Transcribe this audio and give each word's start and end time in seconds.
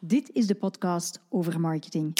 Dit 0.00 0.30
is 0.32 0.46
de 0.46 0.54
podcast 0.54 1.20
over 1.28 1.60
marketing. 1.60 2.16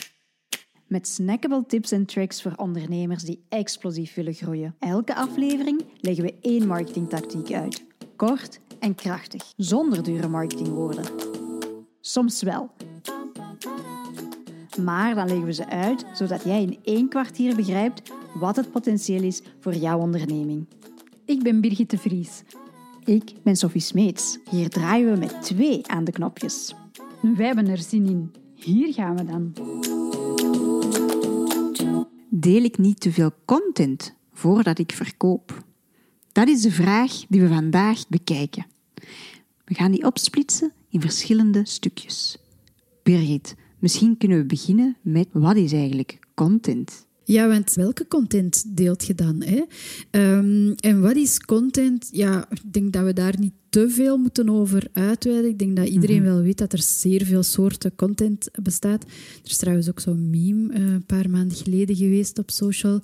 Met 0.87 1.09
snackable 1.09 1.65
tips 1.67 1.93
en 1.93 2.07
tricks 2.07 2.43
voor 2.43 2.53
ondernemers 2.57 3.23
die 3.23 3.45
explosief 3.49 4.15
willen 4.15 4.35
groeien. 4.35 4.75
Elke 4.79 5.15
aflevering 5.15 5.85
leggen 6.01 6.25
we 6.25 6.35
één 6.41 6.67
marketingtactiek 6.67 7.53
uit. 7.53 7.85
Kort 8.17 8.61
en 8.79 8.95
krachtig, 8.95 9.53
zonder 9.57 10.03
dure 10.03 10.29
marketingwoorden. 10.29 11.05
Soms 12.01 12.43
wel. 12.43 12.71
Maar 14.83 15.15
dan 15.15 15.27
leggen 15.27 15.47
we 15.47 15.53
ze 15.53 15.67
uit 15.69 16.05
zodat 16.15 16.45
jij 16.45 16.63
in 16.63 16.79
één 16.83 17.09
kwartier 17.09 17.57
begrijpt 17.57 18.13
wat 18.35 18.57
het 18.57 18.71
potentieel 18.71 19.23
is 19.23 19.43
voor 19.61 19.75
jouw 19.75 19.99
onderneming. 19.99 20.67
Ik 21.25 21.43
ben 21.43 21.61
Birgit 21.61 21.91
de 21.91 21.99
Vries. 21.99 22.43
Ik 23.05 23.33
ben 23.43 23.57
Sophie 23.57 23.81
Smeets. 23.81 24.39
Hier 24.51 24.69
draaien 24.69 25.13
we 25.13 25.19
met 25.19 25.43
twee 25.43 25.87
aan 25.89 26.05
de 26.05 26.13
knopjes. 26.13 26.75
Wij 27.35 27.47
hebben 27.47 27.69
er 27.69 27.79
zin 27.79 28.07
in. 28.07 28.33
Hier 28.55 28.93
gaan 28.93 29.17
we 29.17 29.25
dan. 29.25 29.53
Deel 32.29 32.63
ik 32.63 32.79
niet 32.79 33.01
te 33.01 33.13
veel 33.13 33.31
content 33.45 34.15
voordat 34.33 34.79
ik 34.79 34.93
verkoop? 34.93 35.65
Dat 36.33 36.49
is 36.49 36.63
de 36.63 36.71
vraag 36.71 37.25
die 37.29 37.41
we 37.41 37.49
vandaag 37.49 38.09
bekijken. 38.09 38.67
We 39.65 39.75
gaan 39.75 39.91
die 39.91 40.05
opsplitsen 40.05 40.73
in 40.89 41.01
verschillende 41.01 41.61
stukjes. 41.65 42.39
Birgit, 43.03 43.55
misschien 43.79 44.17
kunnen 44.17 44.39
we 44.39 44.45
beginnen 44.45 44.97
met 45.01 45.29
wat 45.33 45.57
is 45.57 45.73
eigenlijk 45.73 46.19
content? 46.35 47.06
Ja, 47.29 47.49
want 47.49 47.75
welke 47.75 48.09
content 48.09 48.77
deelt 48.77 49.05
je 49.05 49.15
dan? 49.15 49.43
Hè? 49.43 49.63
Um, 50.11 50.75
en 50.75 51.01
wat 51.01 51.17
is 51.17 51.41
content? 51.41 52.09
Ja, 52.13 52.47
ik 52.51 52.73
denk 52.73 52.93
dat 52.93 53.05
we 53.05 53.13
daar 53.13 53.35
niet 53.39 53.53
te 53.69 53.91
veel 53.91 54.17
moeten 54.17 54.49
over 54.49 54.89
uitweiden. 54.93 55.51
Ik 55.51 55.59
denk 55.59 55.77
dat 55.77 55.89
iedereen 55.89 56.23
wel 56.23 56.43
weet 56.43 56.59
dat 56.59 56.73
er 56.73 56.83
zeer 56.83 57.25
veel 57.25 57.43
soorten 57.43 57.95
content 57.95 58.49
bestaat. 58.63 59.03
Er 59.03 59.51
is 59.51 59.57
trouwens 59.57 59.89
ook 59.89 60.01
zo'n 60.01 60.31
meme 60.31 60.79
uh, 60.79 60.93
een 60.93 61.07
paar 61.07 61.31
maanden 61.31 61.57
geleden 61.57 61.97
geweest 61.97 62.39
op 62.39 62.51
social. 62.51 63.01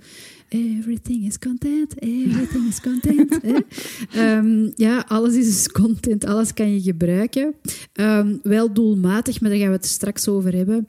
Everything 0.49 1.27
is 1.27 1.39
content, 1.39 2.01
everything 2.01 2.69
is 2.69 2.81
content. 2.81 3.39
um, 4.17 4.73
ja, 4.75 5.05
alles 5.09 5.35
is 5.35 5.47
dus 5.47 5.69
content, 5.69 6.25
alles 6.25 6.55
kan 6.55 6.73
je 6.73 6.81
gebruiken. 6.81 7.55
Um, 7.95 8.41
wel 8.43 8.73
doelmatig, 8.73 9.41
maar 9.41 9.51
daar 9.51 9.59
gaan 9.59 9.69
we 9.69 9.77
het 9.77 9.87
straks 9.87 10.29
over 10.29 10.55
hebben. 10.55 10.87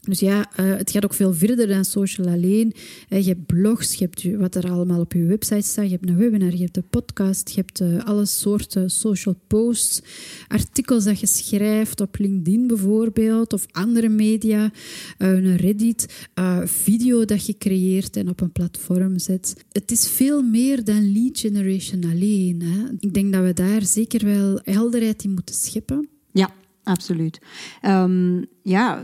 Dus 0.00 0.20
ja, 0.20 0.50
uh, 0.60 0.76
het 0.76 0.90
gaat 0.90 1.04
ook 1.04 1.14
veel 1.14 1.34
verder 1.34 1.66
dan 1.66 1.84
social 1.84 2.28
alleen. 2.28 2.72
Uh, 3.08 3.20
je 3.20 3.28
hebt 3.28 3.46
blogs, 3.46 3.94
je 3.94 4.04
hebt 4.04 4.38
wat 4.38 4.54
er 4.54 4.70
allemaal 4.70 5.00
op 5.00 5.12
je 5.12 5.24
website 5.24 5.68
staat, 5.68 5.84
je 5.84 5.90
hebt 5.90 6.08
een 6.08 6.16
webinar, 6.16 6.52
je 6.52 6.62
hebt 6.62 6.76
een 6.76 6.88
podcast, 6.90 7.48
je 7.48 7.56
hebt 7.56 7.80
uh, 7.80 8.04
alle 8.04 8.26
soorten 8.26 8.90
social 8.90 9.36
posts, 9.46 10.02
artikels 10.48 11.04
dat 11.04 11.20
je 11.20 11.26
schrijft 11.26 12.00
op 12.00 12.18
LinkedIn 12.18 12.66
bijvoorbeeld, 12.66 13.52
of 13.52 13.66
andere 13.70 14.08
media, 14.08 14.72
een 15.18 15.56
Reddit, 15.56 16.28
video 16.64 17.24
dat 17.24 17.46
je 17.46 17.58
creëert 17.58 18.16
en 18.16 18.28
op 18.28 18.40
een 18.40 18.52
platform 18.52 19.18
zet. 19.18 19.64
Het 19.72 19.90
is 19.90 20.08
veel 20.08 20.42
meer 20.42 20.84
dan 20.84 21.12
lead 21.12 21.38
generation 21.38 22.04
alleen. 22.04 22.62
Hè. 22.62 22.90
Ik 22.98 23.14
denk 23.14 23.32
dat 23.32 23.44
we 23.44 23.52
daar 23.52 23.82
zeker 23.82 24.24
wel 24.24 24.60
helderheid 24.62 25.24
in 25.24 25.30
moeten 25.30 25.54
scheppen. 25.54 26.08
Ja, 26.32 26.50
absoluut. 26.90 27.40
Um, 27.82 28.46
ja, 28.62 29.02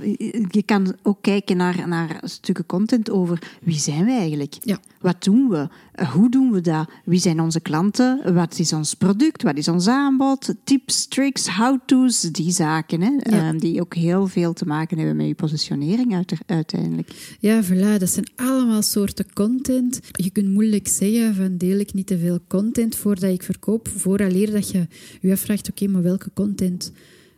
je 0.50 0.62
kan 0.64 0.96
ook 1.02 1.22
kijken 1.22 1.56
naar, 1.56 1.88
naar 1.88 2.20
stukken 2.22 2.66
content 2.66 3.10
over 3.10 3.38
wie 3.62 3.78
zijn 3.78 4.04
we 4.04 4.12
eigenlijk? 4.12 4.54
Ja. 4.60 4.78
Wat 5.00 5.24
doen 5.24 5.48
we? 5.48 5.68
Hoe 6.12 6.30
doen 6.30 6.50
we 6.50 6.60
dat? 6.60 6.90
Wie 7.04 7.20
zijn 7.20 7.40
onze 7.40 7.60
klanten? 7.60 8.34
Wat 8.34 8.58
is 8.58 8.72
ons 8.72 8.94
product? 8.94 9.42
Wat 9.42 9.56
is 9.56 9.68
ons 9.68 9.88
aanbod? 9.88 10.54
Tips, 10.64 11.06
tricks, 11.06 11.48
how-to's, 11.48 12.20
die 12.20 12.52
zaken. 12.52 13.00
Hè? 13.00 13.36
Ja. 13.36 13.48
Um, 13.48 13.58
die 13.58 13.80
ook 13.80 13.94
heel 13.94 14.26
veel 14.26 14.52
te 14.52 14.66
maken 14.66 14.98
hebben 14.98 15.16
met 15.16 15.26
je 15.26 15.34
positionering 15.34 16.24
uiteindelijk. 16.46 17.36
Ja, 17.40 17.64
voilà. 17.64 17.98
Dat 17.98 18.10
zijn 18.10 18.28
allemaal 18.36 18.82
soorten 18.82 19.32
content. 19.32 20.00
Je 20.12 20.30
kunt 20.30 20.52
moeilijk 20.52 20.88
zeggen 20.88 21.34
van 21.34 21.56
deel 21.56 21.78
ik 21.78 21.94
niet 21.94 22.06
te 22.06 22.18
veel 22.18 22.38
content 22.48 22.96
voordat 22.96 23.30
ik 23.30 23.42
verkoop. 23.42 23.88
Vooraleer 23.88 24.50
dat 24.50 24.70
je 24.70 24.86
je 25.20 25.32
afvraagt, 25.32 25.70
oké, 25.70 25.82
okay, 25.82 25.94
maar 25.94 26.02
welke 26.02 26.30
content 26.34 26.92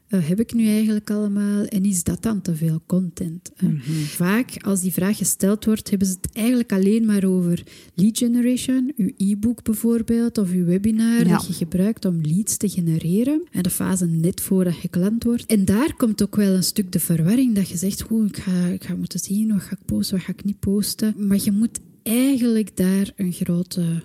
uh, 0.08 0.28
heb 0.28 0.41
ik 0.41 0.52
nu 0.52 0.66
eigenlijk 0.66 1.10
allemaal 1.10 1.64
en 1.64 1.84
is 1.84 2.04
dat 2.04 2.22
dan 2.22 2.41
te 2.41 2.54
veel 2.54 2.80
content? 2.86 3.50
Uh, 3.56 3.70
mm 3.70 3.80
-hmm. 3.84 3.94
Vaak 3.94 4.56
als 4.62 4.80
die 4.80 4.92
vraag 4.92 5.16
gesteld 5.16 5.64
wordt, 5.64 5.91
hebben 5.91 6.08
ze 6.08 6.14
het 6.20 6.32
eigenlijk 6.32 6.72
alleen 6.72 7.06
maar 7.06 7.24
over 7.24 7.62
lead 7.94 8.18
generation, 8.18 8.92
uw 8.97 9.10
e-book 9.16 9.62
bijvoorbeeld, 9.62 10.38
of 10.38 10.50
uw 10.50 10.64
webinar 10.64 11.26
ja. 11.26 11.32
dat 11.36 11.47
je 11.47 11.52
gebruikt 11.52 12.04
om 12.04 12.20
leads 12.20 12.56
te 12.56 12.68
genereren. 12.68 13.42
En 13.50 13.62
de 13.62 13.70
fase 13.70 14.06
net 14.06 14.41
voordat 14.41 14.80
je 14.80 14.88
klant 14.88 15.24
wordt. 15.24 15.47
En 15.47 15.64
daar 15.64 15.94
komt 15.97 16.22
ook 16.22 16.36
wel 16.36 16.54
een 16.54 16.62
stuk 16.62 16.92
de 16.92 17.00
verwarring 17.00 17.54
dat 17.54 17.68
je 17.68 17.76
zegt, 17.76 18.06
oh, 18.06 18.26
ik, 18.26 18.36
ga, 18.36 18.66
ik 18.66 18.84
ga 18.84 18.94
moeten 18.94 19.20
zien, 19.20 19.52
wat 19.52 19.62
ga 19.62 19.72
ik 19.72 19.84
posten, 19.84 20.16
wat 20.16 20.24
ga 20.24 20.32
ik 20.32 20.44
niet 20.44 20.58
posten. 20.58 21.14
Maar 21.16 21.38
je 21.42 21.52
moet 21.52 21.80
eigenlijk 22.02 22.76
daar 22.76 23.12
een 23.16 23.32
grote 23.32 24.02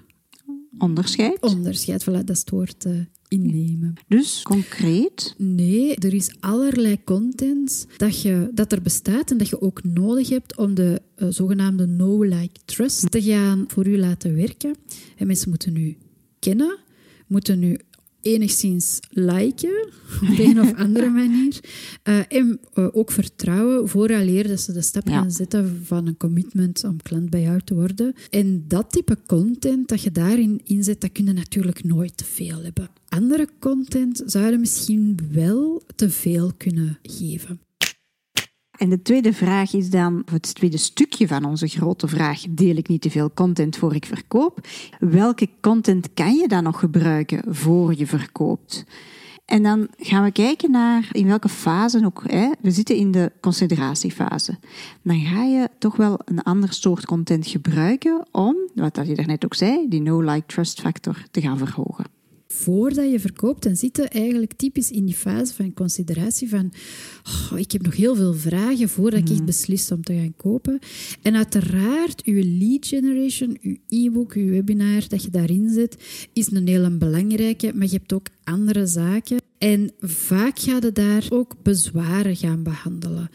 Onderscheid? 0.78 1.42
Onderscheid, 1.42 2.04
voilà, 2.04 2.06
dat 2.06 2.30
is 2.30 2.40
het 2.40 2.50
woord 2.50 2.86
uh, 2.86 2.94
innemen. 3.34 3.94
Dus 4.08 4.42
concreet? 4.42 5.36
Nee, 5.38 5.96
er 5.96 6.14
is 6.14 6.36
allerlei 6.40 7.04
content 7.04 7.88
dat, 7.98 8.22
je, 8.22 8.50
dat 8.54 8.72
er 8.72 8.82
bestaat 8.82 9.32
en 9.32 9.38
dat 9.38 9.50
je 9.50 9.62
ook 9.62 9.84
nodig 9.84 10.30
hebt 10.30 10.58
om 10.58 10.74
de 10.74 11.02
uh, 11.18 11.28
zogenaamde 11.30 11.86
know-like-trust 11.86 13.12
te 13.12 13.22
gaan 13.22 13.66
voor 13.68 13.88
u 13.88 13.98
laten 13.98 14.36
werken. 14.36 14.76
En 15.18 15.28
mensen 15.28 15.50
moeten 15.50 15.76
u 15.76 15.98
kennen, 16.40 16.78
moeten 17.28 17.64
u 17.64 17.80
enigszins 18.24 19.00
liken, 19.10 19.88
op 20.22 20.38
een 20.38 20.60
of 20.60 20.74
andere 20.86 21.10
manier. 21.10 21.60
Uh, 22.04 22.20
en 22.28 22.60
uh, 22.76 22.88
ook 22.92 23.12
vertrouwen 23.12 23.90
vooraleer 23.90 24.48
dat 24.48 24.60
ze 24.60 24.74
de 24.74 24.82
stap 24.82 25.08
ja. 25.08 25.20
gaan 25.20 25.32
zetten 25.32 25.82
van 25.84 26.08
een 26.08 26.18
commitment 26.18 26.84
om 26.84 27.02
klant 27.02 27.30
bij 27.30 27.42
jou 27.42 27.62
te 27.64 27.74
worden. 27.74 28.14
En 28.30 28.66
dat 28.68 28.92
type 28.92 29.18
content 29.26 29.88
dat 29.88 30.02
je 30.02 30.12
daarin 30.12 30.62
inzet, 30.64 31.02
dat 31.02 31.12
kun 31.12 31.26
je 31.26 31.34
natuurlijk 31.34 31.84
nooit 31.84 32.18
te 32.18 32.26
veel 32.26 32.64
hebben. 32.64 32.90
Andere 33.08 33.48
content 33.60 34.24
zouden 34.26 34.60
misschien 34.60 35.20
wel 35.32 35.82
te 35.96 36.10
veel 36.10 36.52
kunnen 36.58 37.00
geven. 37.02 37.60
En 38.78 38.90
de 38.90 39.02
tweede 39.02 39.34
vraag 39.34 39.74
is 39.74 39.90
dan, 39.90 40.24
of 40.26 40.32
het 40.32 40.56
tweede 40.56 40.78
stukje 40.78 41.28
van 41.28 41.46
onze 41.46 41.68
grote 41.68 42.08
vraag, 42.08 42.44
deel 42.50 42.76
ik 42.76 42.88
niet 42.88 43.02
te 43.02 43.10
veel 43.10 43.32
content 43.34 43.78
voor 43.78 43.96
ik 43.96 44.06
verkoop? 44.06 44.68
Welke 45.00 45.50
content 45.62 46.14
kan 46.14 46.36
je 46.36 46.48
dan 46.48 46.64
nog 46.64 46.80
gebruiken 46.80 47.56
voor 47.56 47.98
je 47.98 48.08
verkoopt? 48.08 48.86
En 49.46 49.64
dan 49.64 49.88
gaan 49.98 50.24
we 50.24 50.32
kijken 50.32 50.72
naar 50.72 51.10
in 51.12 51.28
welke 51.28 51.50
fase 51.50 52.06
ook. 52.06 52.24
Hè, 52.26 52.50
we 52.62 52.72
zitten 52.72 52.96
in 52.96 53.12
de 53.12 53.32
consideratiefase. 53.42 54.58
Dan 55.02 55.20
ga 55.20 55.44
je 55.44 55.70
toch 55.80 55.96
wel 55.96 56.20
een 56.26 56.42
ander 56.42 56.74
soort 56.74 57.06
content 57.06 57.48
gebruiken 57.48 58.28
om, 58.32 58.56
wat 58.76 59.00
je 59.06 59.16
daarnet 59.16 59.46
ook 59.46 59.54
zei, 59.54 59.86
die 59.90 60.02
no-like-trust 60.02 60.82
factor 60.82 61.24
te 61.32 61.42
gaan 61.42 61.58
verhogen 61.58 62.06
voordat 62.54 63.12
je 63.12 63.20
verkoopt, 63.20 63.64
dan 63.64 63.76
zitten 63.76 64.10
eigenlijk 64.10 64.54
typisch 64.54 64.92
in 64.92 65.06
die 65.06 65.16
fase 65.16 65.54
van 65.54 65.74
consideratie 65.74 66.50
van 66.50 66.74
oh, 67.52 67.60
ik 67.60 67.72
heb 67.72 67.82
nog 67.82 67.96
heel 67.96 68.16
veel 68.16 68.34
vragen 68.34 68.90
voordat 68.90 69.20
ik 69.20 69.30
echt 69.30 69.46
beslis 69.46 69.92
om 69.92 70.04
te 70.04 70.14
gaan 70.14 70.36
kopen. 70.36 70.80
En 71.22 71.36
uiteraard, 71.36 72.22
je 72.26 72.46
lead 72.46 72.88
generation, 72.88 73.58
je 73.62 73.80
e-book, 73.88 74.34
je 74.34 74.44
webinar 74.44 75.08
dat 75.08 75.24
je 75.24 75.30
daarin 75.30 75.70
zet, 75.70 75.98
is 76.34 76.52
een 76.52 76.68
hele 76.68 76.92
belangrijke, 76.92 77.72
maar 77.76 77.88
je 77.88 77.98
hebt 77.98 78.14
ook 78.14 78.28
andere 78.44 78.86
zaken. 78.86 79.42
En 79.58 79.92
vaak 80.00 80.60
ga 80.60 80.80
je 80.82 80.92
daar 80.92 81.26
ook 81.30 81.56
bezwaren 81.64 82.36
gaan 82.36 82.64
behandelen. 82.64 83.30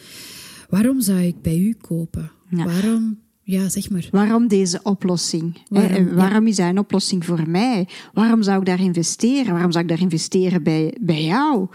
Waarom 0.68 1.00
zou 1.00 1.20
ik 1.20 1.42
bij 1.42 1.58
u 1.58 1.74
kopen? 1.80 2.30
Ja. 2.50 2.64
Waarom 2.64 3.18
ja, 3.50 3.69
zeg 3.69 3.91
maar. 3.91 4.09
Waarom 4.10 4.48
deze 4.48 4.81
oplossing? 4.82 5.59
Waarom, 5.69 6.14
waarom 6.14 6.42
ja. 6.42 6.48
is 6.48 6.56
dat 6.56 6.69
een 6.69 6.78
oplossing 6.78 7.25
voor 7.25 7.42
mij? 7.48 7.88
Waarom 8.12 8.42
zou 8.42 8.59
ik 8.59 8.66
daar 8.66 8.81
investeren? 8.81 9.53
Waarom 9.53 9.72
zou 9.72 9.84
ik 9.84 9.91
daar 9.91 10.00
investeren 10.00 10.62
bij, 10.62 10.94
bij 11.00 11.25
jou? 11.25 11.69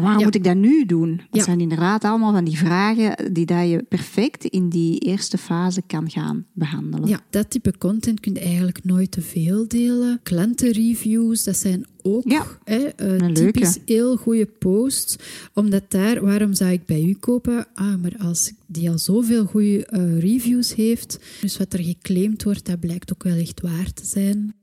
Waarom 0.00 0.18
ja. 0.18 0.24
moet 0.24 0.34
ik 0.34 0.44
dat 0.44 0.56
nu 0.56 0.86
doen? 0.86 1.20
Dat 1.30 1.44
zijn 1.44 1.60
inderdaad 1.60 2.04
allemaal 2.04 2.32
van 2.32 2.44
die 2.44 2.58
vragen 2.58 3.32
die 3.32 3.46
dat 3.46 3.68
je 3.68 3.84
perfect 3.88 4.44
in 4.44 4.68
die 4.68 4.98
eerste 4.98 5.38
fase 5.38 5.82
kan 5.86 6.10
gaan 6.10 6.46
behandelen. 6.52 7.08
Ja, 7.08 7.20
dat 7.30 7.50
type 7.50 7.78
content 7.78 8.20
kun 8.20 8.34
je 8.34 8.40
eigenlijk 8.40 8.84
nooit 8.84 9.10
te 9.10 9.20
veel 9.20 9.68
delen. 9.68 10.20
Klantenreviews, 10.22 11.44
dat 11.44 11.56
zijn 11.56 11.86
ook 12.02 12.30
ja, 12.30 12.46
hè, 12.64 12.88
uh, 13.20 13.32
typisch 13.32 13.78
heel 13.84 14.16
goede 14.16 14.46
posts. 14.46 15.16
Omdat 15.52 15.90
daar, 15.90 16.24
waarom 16.24 16.54
zou 16.54 16.70
ik 16.70 16.86
bij 16.86 17.02
u 17.02 17.14
kopen? 17.14 17.66
Ah, 17.74 17.94
maar 18.02 18.16
als 18.18 18.52
die 18.66 18.90
al 18.90 18.98
zoveel 18.98 19.44
goede 19.44 19.88
uh, 19.90 20.18
reviews 20.18 20.74
heeft, 20.74 21.18
dus 21.40 21.56
wat 21.56 21.72
er 21.72 21.82
geclaimd 21.84 22.42
wordt, 22.42 22.66
dat 22.66 22.80
blijkt 22.80 23.12
ook 23.12 23.22
wel 23.22 23.36
echt 23.36 23.60
waar 23.60 23.92
te 23.92 24.06
zijn. 24.06 24.54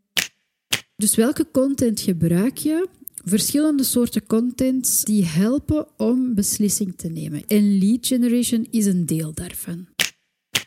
Dus 0.96 1.16
welke 1.16 1.48
content 1.52 2.00
gebruik 2.00 2.58
je? 2.58 2.88
Verschillende 3.24 3.84
soorten 3.84 4.26
content 4.26 5.06
die 5.06 5.26
helpen 5.26 5.88
om 5.98 6.34
beslissing 6.34 6.96
te 6.96 7.08
nemen. 7.08 7.44
En 7.48 7.78
lead 7.78 8.08
generation 8.08 8.68
is 8.70 8.86
een 8.86 9.06
deel 9.06 9.34
daarvan. 9.34 9.88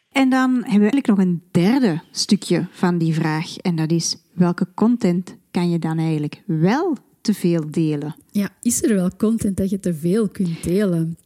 En 0.09 0.29
dan 0.31 0.53
hebben 0.55 0.73
we 0.73 0.91
eigenlijk 0.91 1.07
nog 1.07 1.19
een 1.19 1.43
derde 1.51 2.03
stukje 2.11 2.67
van 2.71 2.99
die 2.99 3.15
vraag. 3.15 3.57
En 3.57 3.77
dat 3.77 3.91
is, 3.91 4.17
welke 4.35 4.67
content 4.75 5.37
kan 5.51 5.71
je 5.71 5.79
dan 5.79 5.99
eigenlijk 5.99 6.43
wel 6.47 6.97
te 7.21 7.35
veel 7.35 7.71
delen? 7.71 8.17
Ja, 8.31 8.49
is 8.63 8.83
er 8.83 8.95
wel 8.95 9.11
content 9.17 9.57
dat 9.57 9.71
je 9.71 9.81
te 9.81 9.95
veel 9.95 10.29
kunt 10.29 10.63
delen? 10.63 11.19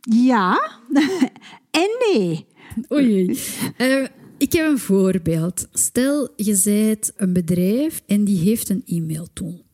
Ja 0.00 0.60
en 1.70 1.88
nee. 2.12 2.46
Oei. 2.92 3.40
Uh, 3.78 4.06
ik 4.38 4.52
heb 4.52 4.66
een 4.66 4.78
voorbeeld. 4.78 5.68
Stel, 5.72 6.28
je 6.36 6.54
zijt 6.54 7.12
een 7.16 7.32
bedrijf 7.32 8.02
en 8.06 8.24
die 8.24 8.38
heeft 8.38 8.68
een 8.68 8.82
e-mailtool. 8.86 9.65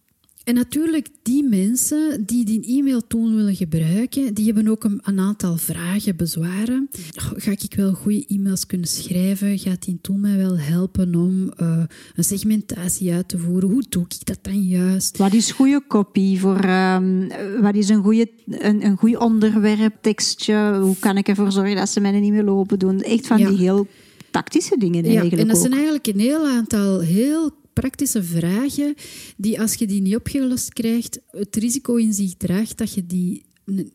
En 0.45 0.55
natuurlijk, 0.55 1.09
die 1.23 1.45
mensen 1.49 2.23
die 2.27 2.45
die 2.45 2.79
e-mailtool 2.79 3.35
willen 3.35 3.57
gebruiken, 3.57 4.35
die 4.35 4.47
hebben 4.47 4.69
ook 4.69 4.85
een, 4.85 5.01
een 5.03 5.19
aantal 5.19 5.57
vragen, 5.57 6.17
bezwaren. 6.17 6.89
Ga 7.37 7.51
ik 7.51 7.75
wel 7.77 7.93
goede 7.93 8.25
e-mails 8.27 8.67
kunnen 8.67 8.89
schrijven? 8.89 9.59
Gaat 9.59 9.83
die 9.85 9.99
tool 10.01 10.17
mij 10.17 10.37
wel 10.37 10.59
helpen 10.59 11.15
om 11.15 11.53
uh, 11.61 11.83
een 12.15 12.25
segmentatie 12.25 13.13
uit 13.13 13.29
te 13.29 13.39
voeren? 13.39 13.69
Hoe 13.71 13.85
doe 13.89 14.05
ik 14.09 14.27
dat 14.27 14.39
dan 14.43 14.63
juist? 14.63 15.17
Wat 15.17 15.33
is 15.35 15.51
goede 15.51 15.83
kopie? 15.89 16.41
Voor, 16.41 16.65
um, 16.65 17.29
wat 17.61 17.75
is 17.75 17.89
een 17.89 18.03
goede 18.03 18.31
een, 18.47 18.85
een 18.85 18.97
goed 18.97 19.17
onderwerp, 19.17 19.95
tekstje? 20.01 20.79
Hoe 20.81 20.97
kan 20.99 21.17
ik 21.17 21.29
ervoor 21.29 21.53
zorgen 21.53 21.77
dat 21.77 21.89
ze 21.89 22.01
mijn 22.01 22.15
e-mail 22.25 22.49
open 22.49 22.79
doen? 22.79 23.01
Echt 23.03 23.27
van 23.27 23.39
Ja. 23.39 23.49
die 23.49 23.59
heel 23.59 23.87
tactische 24.31 24.79
dingen 24.79 25.05
Ja, 25.05 25.09
eigenlijk 25.09 25.43
en 25.43 25.47
dat 25.49 25.57
ook. 25.57 25.63
zijn 25.63 25.73
eigenlijk 25.75 26.07
een 26.07 26.21
heel 26.21 26.47
aantal 26.47 27.01
heel 27.01 27.51
praktische 27.73 28.23
vragen 28.23 28.95
die 29.37 29.61
als 29.61 29.75
je 29.75 29.87
die 29.87 30.01
niet 30.01 30.17
opgelost 30.17 30.73
krijgt, 30.73 31.21
het 31.31 31.57
risico 31.57 31.95
in 31.95 32.13
zich 32.13 32.35
draagt 32.35 32.79
dat 32.79 32.95
je 32.95 33.07
die 33.07 33.45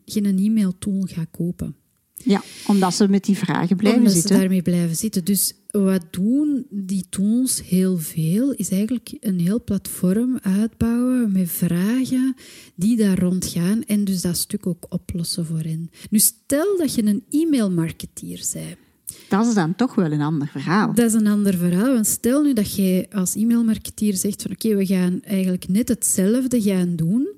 geen 0.06 0.38
e-mailtool 0.39 1.01
gaat 1.06 1.27
kopen. 1.31 1.75
Ja, 2.24 2.44
omdat 2.68 2.94
ze 2.94 3.07
met 3.07 3.24
die 3.24 3.38
vragen 3.38 3.75
blijven 3.75 4.00
Omdat 4.00 4.13
zitten. 4.13 4.31
ze 4.31 4.39
daarmee 4.39 4.62
blijven 4.62 4.95
zitten. 4.95 5.25
Dus 5.25 5.53
wat 5.71 6.06
doen 6.12 6.65
die 6.69 7.06
tools 7.09 7.63
heel 7.63 7.97
veel, 7.97 8.51
is 8.51 8.69
eigenlijk 8.69 9.13
een 9.19 9.39
heel 9.39 9.63
platform 9.63 10.39
uitbouwen 10.41 11.31
met 11.31 11.50
vragen 11.50 12.35
die 12.75 12.97
daar 12.97 13.19
rondgaan 13.19 13.83
en 13.83 14.03
dus 14.03 14.21
dat 14.21 14.38
stuk 14.38 14.68
ook 14.68 14.85
oplossen 14.89 15.45
voor 15.45 15.62
hen. 15.62 15.89
Nu 16.09 16.19
stel 16.19 16.77
dat 16.77 16.95
je 16.95 17.03
een 17.03 17.23
e-mailmarketeer 17.30 18.45
bent. 18.53 18.77
Dat 19.30 19.48
is 19.48 19.54
dan 19.54 19.75
toch 19.75 19.95
wel 19.95 20.12
een 20.12 20.21
ander 20.21 20.48
verhaal. 20.48 20.94
Dat 20.94 21.06
is 21.06 21.13
een 21.13 21.27
ander 21.27 21.54
verhaal. 21.54 21.94
Want 21.94 22.07
stel 22.07 22.42
nu 22.42 22.54
dat 22.54 22.75
jij 22.75 23.07
als 23.12 23.36
e-mailmarketeer 23.36 24.13
zegt 24.13 24.42
van 24.42 24.51
oké, 24.51 24.75
we 24.75 24.86
gaan 24.86 25.19
eigenlijk 25.24 25.68
net 25.68 25.88
hetzelfde 25.88 26.62
gaan 26.62 26.95
doen. 26.95 27.36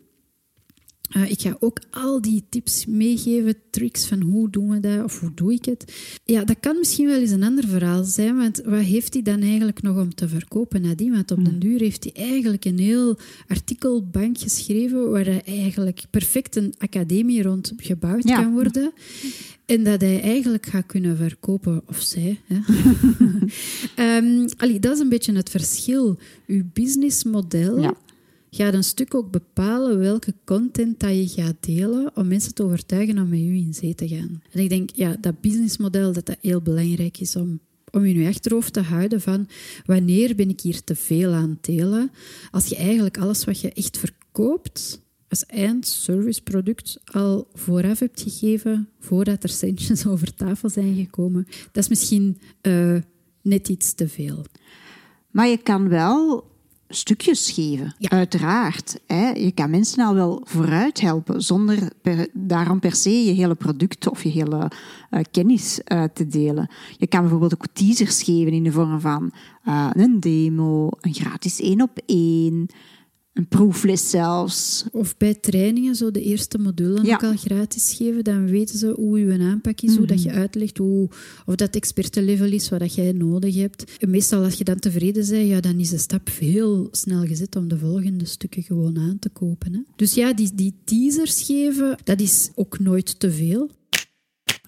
Uh, 1.17 1.31
ik 1.31 1.41
ga 1.41 1.57
ook 1.59 1.79
al 1.91 2.21
die 2.21 2.43
tips 2.49 2.85
meegeven, 2.85 3.55
tricks 3.69 4.05
van 4.05 4.21
hoe 4.21 4.49
doen 4.49 4.69
we 4.69 4.79
dat 4.79 5.03
of 5.03 5.19
hoe 5.19 5.31
doe 5.35 5.53
ik 5.53 5.65
het. 5.65 5.93
Ja, 6.23 6.43
dat 6.43 6.57
kan 6.59 6.77
misschien 6.77 7.07
wel 7.07 7.19
eens 7.19 7.31
een 7.31 7.43
ander 7.43 7.67
verhaal 7.67 8.03
zijn, 8.03 8.37
want 8.37 8.61
wat 8.65 8.79
heeft 8.81 9.13
hij 9.13 9.21
dan 9.23 9.41
eigenlijk 9.41 9.81
nog 9.81 9.97
om 9.97 10.15
te 10.15 10.27
verkopen 10.27 10.81
nadien? 10.81 11.11
Want 11.11 11.31
op 11.31 11.45
den 11.45 11.59
duur 11.59 11.79
heeft 11.79 12.03
hij 12.03 12.13
eigenlijk 12.25 12.65
een 12.65 12.79
heel 12.79 13.17
artikelbank 13.47 14.37
geschreven 14.37 15.09
waar 15.11 15.27
er 15.27 15.41
eigenlijk 15.45 16.03
perfect 16.09 16.55
een 16.55 16.73
academie 16.77 17.41
rond 17.43 17.73
gebouwd 17.77 18.27
Ja. 18.27 18.41
kan 18.41 18.51
worden. 18.53 18.91
En 19.65 19.83
dat 19.83 20.01
hij 20.01 20.21
eigenlijk 20.21 20.65
gaat 20.65 20.85
kunnen 20.85 21.17
verkopen, 21.17 21.81
of 21.87 22.01
zij. 22.01 22.39
Hè. 22.45 22.57
Ehm, 23.95 24.47
allee, 24.57 24.79
dat 24.79 24.93
is 24.93 24.99
een 24.99 25.09
beetje 25.09 25.33
het 25.33 25.49
verschil. 25.49 26.17
Uw 26.47 26.63
businessmodel 26.73 27.81
Ja. 27.81 27.93
Gaat 28.49 28.73
een 28.73 28.83
stuk 28.83 29.15
ook 29.15 29.31
bepalen 29.31 29.99
welke 29.99 30.33
content 30.45 30.99
dat 30.99 31.11
je 31.11 31.41
gaat 31.41 31.55
delen 31.59 32.11
om 32.15 32.27
mensen 32.27 32.53
te 32.53 32.63
overtuigen 32.63 33.17
om 33.17 33.29
met 33.29 33.39
u 33.39 33.55
in 33.55 33.73
zee 33.73 33.95
te 33.95 34.07
gaan. 34.07 34.41
En 34.51 34.59
ik 34.59 34.69
denk, 34.69 34.89
ja, 34.93 35.15
dat 35.21 35.41
businessmodel, 35.41 36.13
dat 36.13 36.25
dat 36.25 36.37
heel 36.41 36.61
belangrijk 36.61 37.19
is 37.19 37.35
om, 37.35 37.59
om 37.91 38.05
in 38.05 38.19
je 38.19 38.27
achterhoofd 38.27 38.73
te 38.73 38.81
houden 38.81 39.21
van 39.21 39.47
wanneer 39.85 40.35
ben 40.35 40.49
ik 40.49 40.61
hier 40.61 40.83
te 40.83 40.95
veel 40.95 41.33
aan 41.33 41.49
het 41.49 41.63
delen, 41.63 42.11
als 42.51 42.65
je 42.65 42.75
eigenlijk 42.75 43.17
alles 43.17 43.43
wat 43.43 43.59
je 43.59 43.73
echt 43.73 43.97
verkoopt 43.97 45.01
als 45.29 45.45
eindserviceproduct 45.45 46.99
al 47.03 47.47
vooraf 47.53 47.99
hebt 47.99 48.21
gegeven, 48.21 48.89
voordat 48.99 49.43
er 49.43 49.49
centjes 49.49 50.05
over 50.11 50.35
tafel 50.35 50.69
zijn 50.69 50.95
gekomen. 50.95 51.47
Dat 51.71 51.83
is 51.83 51.89
misschien 51.89 52.39
eh, 52.61 52.95
net 53.41 53.69
iets 53.69 53.93
te 53.93 54.07
veel. 54.07 54.45
Maar 55.31 55.47
je 55.47 55.57
kan 55.57 55.89
wel 55.89 56.48
stukjes 56.89 57.51
geven, 57.51 57.95
Ja. 57.97 58.09
uiteraard. 58.09 58.99
Hè. 59.07 59.29
Je 59.29 59.51
kan 59.51 59.69
mensen 59.69 60.05
al 60.05 60.13
wel 60.13 60.41
vooruit 60.43 61.01
helpen, 61.01 61.41
zonder 61.41 61.91
per- 62.01 62.27
daarom 62.33 62.79
per 62.79 62.95
se 62.95 63.23
je 63.25 63.31
hele 63.33 63.55
product 63.55 64.09
of 64.09 64.23
je 64.23 64.29
hele 64.29 64.71
eh, 65.09 65.19
kennis 65.31 65.79
uit 65.83 66.15
te 66.15 66.27
delen. 66.27 66.69
Je 66.97 67.07
kan 67.07 67.21
bijvoorbeeld 67.21 67.53
ook 67.53 67.65
teasers 67.73 68.23
geven 68.23 68.51
in 68.53 68.63
de 68.63 68.71
vorm 68.71 68.99
van 68.99 69.31
eh, 69.63 69.89
een 69.93 70.19
demo, 70.19 70.89
een 71.01 71.13
gratis 71.13 71.61
één 71.61 71.81
op 71.81 71.99
één, 72.05 72.67
een 73.39 73.47
proefles 73.47 74.09
zelfs. 74.09 74.85
Of 74.91 75.17
bij 75.17 75.33
trainingen 75.33 75.95
zo 75.95 76.11
de 76.11 76.21
eerste 76.21 76.57
module 76.57 77.03
Ja. 77.03 77.13
ook 77.13 77.23
al 77.23 77.35
gratis 77.35 77.93
geven, 77.93 78.23
dan 78.23 78.45
weten 78.45 78.77
ze 78.77 78.93
hoe 78.95 79.19
je 79.19 79.39
aanpak 79.39 79.81
is, 79.81 79.95
hoe 79.95 80.05
dat 80.05 80.23
je 80.23 80.31
uitlegt, 80.31 80.77
hoe, 80.77 81.09
of 81.45 81.55
dat 81.55 81.75
expertenlevel 81.75 82.51
is 82.51 82.69
wat 82.69 82.79
dat 82.79 82.93
jij 82.95 83.11
nodig 83.11 83.55
hebt. 83.55 83.83
En 83.99 84.09
meestal 84.09 84.43
als 84.43 84.53
je 84.53 84.63
dan 84.63 84.79
tevreden 84.79 85.29
bent, 85.29 85.47
ja, 85.47 85.59
dan 85.59 85.79
is 85.79 85.89
de 85.89 85.97
stap 85.97 86.29
heel 86.39 86.87
snel 86.91 87.25
gezet 87.25 87.55
om 87.55 87.67
de 87.67 87.77
volgende 87.77 88.25
stukken 88.25 88.63
gewoon 88.63 88.97
aan 88.97 89.19
te 89.19 89.29
kopen. 89.29 89.73
Hè. 89.73 89.79
Dus 89.95 90.13
ja, 90.13 90.33
die, 90.33 90.49
die 90.55 90.73
teasers 90.83 91.41
geven, 91.41 91.97
dat 92.03 92.21
is 92.21 92.49
ook 92.55 92.79
nooit 92.79 93.19
te 93.19 93.31
veel. 93.31 93.69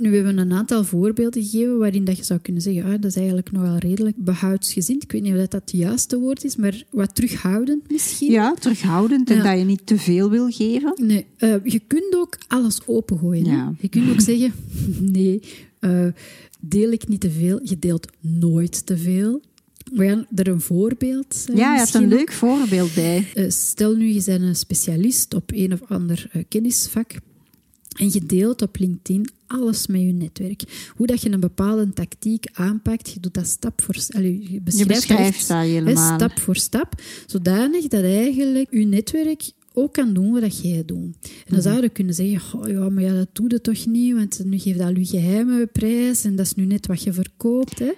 Nu 0.01 0.15
hebben 0.15 0.35
we 0.35 0.41
een 0.41 0.53
aantal 0.53 0.83
voorbeelden 0.83 1.43
gegeven 1.43 1.77
waarin 1.77 2.05
dat 2.05 2.17
je 2.17 2.23
zou 2.23 2.39
kunnen 2.39 2.61
zeggen, 2.61 2.83
ah, 2.83 2.91
dat 2.91 3.05
is 3.05 3.15
eigenlijk 3.15 3.51
nogal 3.51 3.77
redelijk 3.77 4.15
behoudsgezind. 4.17 5.03
Ik 5.03 5.11
weet 5.11 5.21
niet 5.21 5.31
of 5.31 5.37
dat, 5.37 5.51
dat 5.51 5.61
het 5.61 5.71
juiste 5.71 6.19
woord 6.19 6.43
is, 6.43 6.55
maar 6.55 6.83
wat 6.89 7.15
terughoudend 7.15 7.91
misschien. 7.91 8.31
Ja, 8.31 8.53
terughoudend 8.53 9.29
en 9.29 9.43
dat 9.43 9.57
je 9.57 9.63
niet 9.63 9.85
te 9.85 9.97
veel 9.97 10.29
wil 10.29 10.49
geven. 10.49 10.93
Nee, 11.01 11.25
eh, 11.37 11.55
je 11.63 11.79
kunt 11.87 12.15
ook 12.15 12.37
alles 12.47 12.79
opengooien. 12.85 13.45
Ja. 13.45 13.73
Je 13.79 13.87
kunt 13.89 14.11
ook 14.11 14.21
zeggen, 14.21 14.53
nee, 15.17 15.41
eh, 15.79 16.07
deel 16.59 16.91
ik 16.91 17.07
niet 17.07 17.21
te 17.21 17.31
veel. 17.31 17.59
Je 17.63 17.79
deelt 17.79 18.07
nooit 18.19 18.85
te 18.85 18.97
veel. 18.97 19.41
We 19.93 20.07
gaan 20.07 20.25
er 20.35 20.47
een 20.47 20.61
voorbeeld 20.61 21.45
uh, 21.49 21.57
Ja, 21.57 21.73
je 21.73 21.79
hebt 21.79 21.93
een 21.93 22.07
leuk 22.07 22.31
voorbeeld 22.31 22.93
bij. 22.93 23.27
Stel 23.47 23.95
nu, 23.95 24.07
je 24.07 24.23
bent 24.25 24.41
een 24.41 24.55
specialist 24.55 25.33
op 25.33 25.51
een 25.53 25.73
of 25.73 25.81
ander 25.87 26.29
kennisvak 26.47 27.13
en 27.99 28.09
je 28.11 28.25
deelt 28.25 28.61
op 28.61 28.77
LinkedIn 28.79 29.29
alles 29.47 29.87
met 29.87 30.01
je 30.01 30.11
netwerk. 30.13 30.61
Hoe 30.95 31.07
dat 31.07 31.21
je 31.21 31.31
een 31.31 31.39
bepaalde 31.39 31.93
tactiek 31.93 32.45
aanpakt, 32.53 33.09
je 33.09 33.19
doet 33.19 33.33
dat 33.33 33.47
stap 33.47 33.81
voor 33.81 33.95
stap. 33.95 34.21
Je 34.21 34.51
Je 34.53 34.61
beschrijft, 34.61 34.87
beschrijft 35.07 35.35
echt, 35.37 35.47
dat 35.47 35.57
helemaal. 35.57 36.19
stap 36.19 36.39
voor 36.39 36.55
stap, 36.55 37.01
zodanig 37.25 37.87
dat 37.87 38.03
eigenlijk 38.03 38.67
je 38.71 38.85
netwerk 38.85 39.51
ook 39.73 39.93
kan 39.93 40.13
doen 40.13 40.39
wat 40.39 40.61
jij 40.61 40.83
doet. 40.85 40.97
En 41.21 41.29
dan 41.47 41.59
Mhm. 41.59 41.61
zou 41.61 41.81
je 41.81 41.89
kunnen 41.89 42.13
zeggen, 42.13 42.59
oh 42.59 42.67
ja, 42.69 42.89
maar 42.89 43.03
ja, 43.03 43.13
dat 43.13 43.27
doe 43.33 43.45
je 43.49 43.61
toch 43.61 43.85
niet, 43.85 44.13
want 44.13 44.41
nu 44.45 44.57
geeft 44.59 44.77
dat 44.77 44.95
je 44.95 45.05
geheime 45.05 45.65
prijs 45.67 46.23
en 46.23 46.35
dat 46.35 46.45
is 46.45 46.53
nu 46.53 46.65
net 46.65 46.87
wat 46.87 47.03
je 47.03 47.13
verkoopt. 47.13 47.79
Hè. 47.79 47.91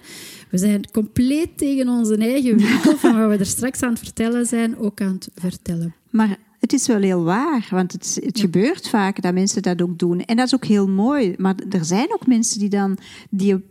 We 0.50 0.58
zijn 0.58 0.90
compleet 0.90 1.48
tegen 1.58 1.88
onze 1.88 2.16
eigen 2.16 2.56
winkel 2.56 2.96
van 3.02 3.18
wat 3.18 3.28
we 3.30 3.36
er 3.36 3.46
straks 3.46 3.80
aan 3.82 3.90
het 3.90 3.98
vertellen 3.98 4.46
zijn, 4.46 4.78
ook 4.78 5.00
aan 5.00 5.14
het 5.14 5.28
vertellen. 5.34 5.94
Maar 6.10 6.38
het 6.64 6.72
is 6.72 6.86
wel 6.86 7.00
heel 7.00 7.24
waar, 7.24 7.66
want 7.70 7.92
het, 7.92 8.18
het 8.24 8.40
gebeurt 8.40 8.88
vaak 8.88 9.22
dat 9.22 9.34
mensen 9.34 9.62
dat 9.62 9.82
ook 9.82 9.98
doen. 9.98 10.20
En 10.20 10.36
dat 10.36 10.46
is 10.46 10.54
ook 10.54 10.64
heel 10.64 10.88
mooi. 10.88 11.34
Maar 11.38 11.54
er 11.70 11.84
zijn 11.84 12.12
ook 12.12 12.26
mensen 12.26 12.58
die 12.58 12.68
dan 12.68 12.98
die 13.30 13.64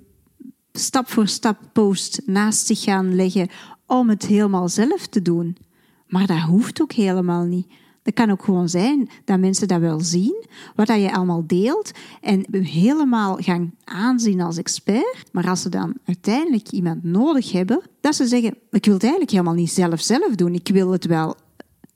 stap 0.72 1.10
voor 1.10 1.28
stap 1.28 1.58
post 1.72 2.22
naast 2.26 2.66
zich 2.66 2.82
gaan 2.82 3.16
leggen 3.16 3.50
om 3.88 4.10
het 4.10 4.26
helemaal 4.26 4.70
zelf 4.70 5.08
te 5.08 5.22
doen. 5.22 5.58
Maar 6.08 6.28
dat 6.28 6.40
hoeft 6.40 6.82
ook 6.82 6.92
helemaal 6.92 7.44
niet. 7.44 7.68
Dat 8.04 8.14
kan 8.14 8.32
ook 8.32 8.44
gewoon 8.44 8.70
zijn 8.70 9.10
dat 9.26 9.40
mensen 9.40 9.68
dat 9.68 9.80
wel 9.80 10.00
zien, 10.00 10.46
wat 10.76 10.88
dat 10.88 11.02
je 11.02 11.14
allemaal 11.14 11.44
deelt, 11.48 11.92
en 12.22 12.46
helemaal 12.64 13.36
gaan 13.36 13.74
aanzien 13.84 14.42
als 14.42 14.58
expert. 14.58 15.30
Maar 15.32 15.50
als 15.50 15.62
ze 15.62 15.70
dan 15.70 15.94
uiteindelijk 16.06 16.70
iemand 16.70 17.04
nodig 17.04 17.52
hebben, 17.52 17.82
dat 18.02 18.16
ze 18.16 18.28
zeggen: 18.28 18.58
Ik 18.72 18.86
wil 18.86 18.94
het 18.94 19.04
eigenlijk 19.04 19.32
helemaal 19.32 19.54
niet 19.54 19.72
zelf 19.72 20.02
zelf 20.02 20.36
doen. 20.36 20.54
Ik 20.54 20.68
wil 20.68 20.92
het 20.92 21.06
wel 21.06 21.36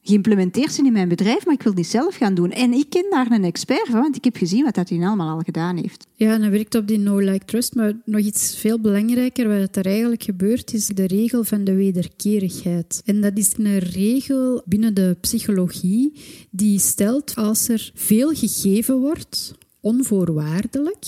geïmplementeerd 0.07 0.73
zijn 0.73 0.85
in 0.85 0.93
mijn 0.93 1.07
bedrijf, 1.07 1.45
maar 1.45 1.53
ik 1.53 1.61
wil 1.61 1.71
het 1.71 1.81
niet 1.81 1.91
zelf 1.91 2.15
gaan 2.15 2.33
doen. 2.33 2.51
En 2.51 2.73
ik 2.73 2.89
ken 2.89 3.05
daar 3.09 3.31
een 3.31 3.43
expert 3.43 3.87
van, 3.87 4.01
want 4.01 4.15
ik 4.15 4.23
heb 4.23 4.35
gezien 4.35 4.63
wat 4.63 4.75
dat 4.75 4.89
hij 4.89 4.99
allemaal 4.99 5.35
al 5.35 5.41
gedaan 5.43 5.77
heeft. 5.77 6.07
Ja, 6.15 6.33
en 6.33 6.51
werkt 6.51 6.75
op 6.75 6.87
die 6.87 6.99
no-like-trust, 6.99 7.75
maar 7.75 7.93
nog 8.05 8.21
iets 8.21 8.55
veel 8.55 8.79
belangrijker, 8.79 9.59
wat 9.59 9.75
er 9.75 9.85
eigenlijk 9.85 10.23
gebeurt, 10.23 10.73
is 10.73 10.87
de 10.87 11.07
regel 11.07 11.43
van 11.43 11.63
de 11.63 11.75
wederkerigheid. 11.75 13.01
En 13.05 13.21
dat 13.21 13.37
is 13.37 13.53
een 13.57 13.79
regel 13.79 14.61
binnen 14.65 14.93
de 14.93 15.17
psychologie 15.21 16.13
die 16.49 16.79
stelt 16.79 17.35
als 17.35 17.69
er 17.69 17.91
veel 17.93 18.33
gegeven 18.33 18.99
wordt, 18.99 19.55
onvoorwaardelijk, 19.79 21.05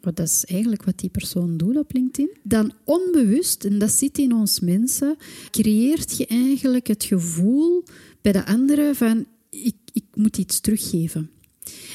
wat 0.00 0.16
dat 0.16 0.28
is 0.28 0.44
eigenlijk 0.44 0.84
wat 0.84 0.98
die 0.98 1.10
persoon 1.10 1.56
doet 1.56 1.76
op 1.76 1.92
LinkedIn, 1.92 2.36
dan 2.42 2.72
onbewust, 2.84 3.64
en 3.64 3.78
dat 3.78 3.90
zit 3.90 4.18
in 4.18 4.34
ons 4.34 4.60
mensen, 4.60 5.16
creëert 5.50 6.16
je 6.16 6.26
eigenlijk 6.26 6.86
het 6.86 7.04
gevoel 7.04 7.84
bij 8.24 8.32
de 8.32 8.46
anderen 8.46 8.96
van 8.96 9.26
ik, 9.50 9.76
ik 9.92 10.04
moet 10.14 10.38
iets 10.38 10.60
teruggeven. 10.60 11.30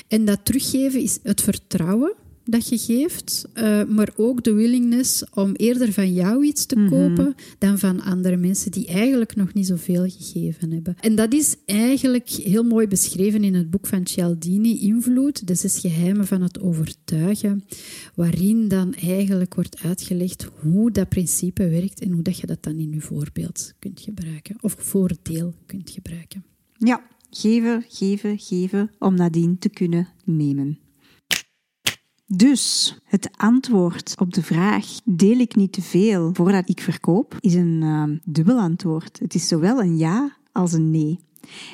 En 0.07 0.25
dat 0.25 0.45
teruggeven 0.45 1.01
is 1.01 1.19
het 1.24 1.41
vertrouwen 1.41 2.13
dat 2.50 2.70
je 2.70 2.77
geeft, 2.77 3.46
uh, 3.56 3.84
maar 3.84 4.10
ook 4.15 4.44
de 4.44 4.53
willingness 4.53 5.24
om 5.34 5.53
eerder 5.53 5.94
van 5.94 6.13
jou 6.13 6.46
iets 6.46 6.65
te 6.65 6.75
Mhm. 6.75 6.89
kopen 6.89 7.36
dan 7.58 7.79
van 7.79 8.01
andere 8.01 8.38
mensen 8.38 8.72
die 8.72 8.88
eigenlijk 8.88 9.36
nog 9.36 9.53
niet 9.53 9.68
zoveel 9.68 10.03
gegeven 10.10 10.72
hebben. 10.72 10.96
En 11.00 11.15
dat 11.15 11.34
is 11.34 11.56
eigenlijk 11.65 12.29
heel 12.29 12.63
mooi 12.63 12.88
beschreven 12.88 13.44
in 13.44 13.53
het 13.53 13.70
boek 13.70 13.88
van 13.88 14.08
Cialdini, 14.08 14.79
Invloed, 14.79 15.48
de 15.48 15.56
zes 15.56 15.79
geheimen 15.79 16.27
van 16.27 16.41
het 16.41 16.60
overtuigen, 16.60 17.63
waarin 18.15 18.68
dan 18.68 18.94
eigenlijk 18.94 19.56
wordt 19.56 19.82
uitgelegd 19.84 20.48
hoe 20.62 20.91
dat 20.91 21.10
principe 21.10 21.70
werkt 21.70 22.00
en 22.01 22.12
hoe 22.12 22.22
dat 22.22 22.38
je 22.39 22.48
dat 22.48 22.63
dan 22.63 22.77
in 22.77 22.91
je 22.91 23.01
voorbeeld 23.01 23.74
kunt 23.79 24.01
gebruiken, 24.01 24.56
of 24.62 24.75
voordeel 24.77 25.53
kunt 25.65 25.89
gebruiken. 25.89 26.44
Ja, 26.77 27.01
geven, 27.29 27.84
geven, 27.88 28.39
geven 28.39 28.91
om 29.00 29.15
nadien 29.15 29.58
te 29.60 29.70
kunnen 29.70 30.08
nemen. 30.25 30.79
Dus 32.36 32.95
het 33.03 33.29
antwoord 33.38 34.15
op 34.19 34.33
de 34.33 34.43
vraag: 34.43 34.86
deel 35.03 35.39
ik 35.39 35.55
niet 35.55 35.71
te 35.71 35.81
veel 35.81 36.33
voordat 36.33 36.69
ik 36.69 36.81
verkoop? 36.81 37.38
is 37.39 37.53
een 37.53 37.81
uh, 37.81 38.03
dubbel 38.24 38.59
antwoord. 38.59 39.19
Het 39.19 39.36
is 39.36 39.48
zowel 39.48 39.79
een 39.79 39.98
ja 39.98 40.38
als 40.51 40.74
een 40.74 40.91
nee. 40.91 41.19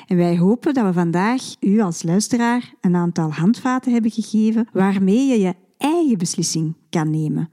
En 0.06 0.16
wij 0.16 0.38
hopen 0.38 0.74
dat 0.74 0.84
we 0.84 0.92
vandaag 0.92 1.42
u 1.60 1.80
als 1.80 2.02
luisteraar 2.02 2.74
een 2.80 2.96
aantal 2.96 3.32
handvaten 3.32 3.92
hebben 3.92 4.10
gegeven 4.10 4.68
waarmee 4.72 5.26
je 5.26 5.38
je 5.38 5.54
eigen 5.78 6.18
beslissing 6.18 6.76
kan 6.90 7.10
nemen. 7.10 7.50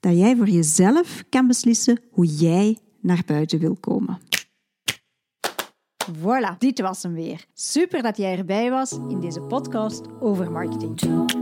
Dat 0.00 0.16
jij 0.16 0.36
voor 0.36 0.48
jezelf 0.48 1.24
kan 1.28 1.46
beslissen 1.46 2.00
hoe 2.10 2.26
jij 2.26 2.78
naar 3.00 3.22
buiten 3.26 3.58
wil 3.58 3.76
komen. 3.80 4.18
Voilà, 6.12 6.58
dit 6.58 6.80
was 6.80 7.02
hem 7.02 7.14
weer. 7.14 7.46
Super 7.54 8.02
dat 8.02 8.16
jij 8.16 8.38
erbij 8.38 8.70
was 8.70 8.92
in 9.08 9.20
deze 9.20 9.40
podcast 9.40 10.02
over 10.20 10.50
marketing. 10.50 11.41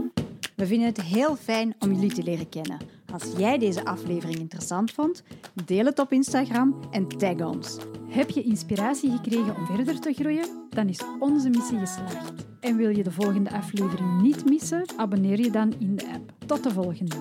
We 0.61 0.67
vinden 0.67 0.87
het 0.87 1.01
heel 1.01 1.35
fijn 1.35 1.75
om 1.79 1.93
jullie 1.93 2.13
te 2.13 2.23
leren 2.23 2.49
kennen. 2.49 2.77
Als 3.11 3.23
jij 3.37 3.57
deze 3.57 3.85
aflevering 3.85 4.39
interessant 4.39 4.91
vond, 4.91 5.23
deel 5.65 5.85
het 5.85 5.99
op 5.99 6.11
Instagram 6.11 6.79
en 6.91 7.07
tag 7.07 7.39
ons. 7.39 7.77
Heb 8.09 8.29
je 8.29 8.43
inspiratie 8.43 9.11
gekregen 9.11 9.55
om 9.55 9.65
verder 9.65 9.99
te 9.99 10.13
groeien? 10.13 10.67
Dan 10.69 10.89
is 10.89 11.01
onze 11.19 11.49
missie 11.49 11.79
geslaagd. 11.79 12.45
En 12.59 12.77
wil 12.77 12.89
je 12.89 13.03
de 13.03 13.11
volgende 13.11 13.51
aflevering 13.51 14.21
niet 14.21 14.49
missen? 14.49 14.83
Abonneer 14.97 15.39
je 15.39 15.51
dan 15.51 15.73
in 15.79 15.95
de 15.95 16.11
app. 16.13 16.33
Tot 16.45 16.63
de 16.63 16.71
volgende. 16.71 17.15